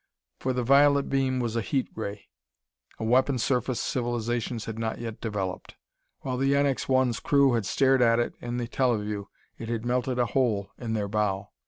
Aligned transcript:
For 0.39 0.51
the 0.51 0.63
violet 0.63 1.09
beam 1.09 1.39
was 1.39 1.55
a 1.55 1.61
heat 1.61 1.87
ray 1.93 2.25
a 2.97 3.03
weapon 3.03 3.37
surface 3.37 3.79
civilizations 3.79 4.65
had 4.65 4.79
not 4.79 4.97
yet 4.99 5.21
developed. 5.21 5.75
While 6.21 6.37
the 6.37 6.53
NX 6.53 6.87
1's 6.87 7.19
crew 7.19 7.53
had 7.53 7.67
stared 7.67 8.01
at 8.01 8.17
it 8.17 8.33
in 8.41 8.57
the 8.57 8.67
teleview, 8.67 9.25
it 9.59 9.69
had 9.69 9.85
melted 9.85 10.17
a 10.17 10.25
hole 10.25 10.71
in 10.79 10.93
their 10.93 11.07
bow. 11.07 11.51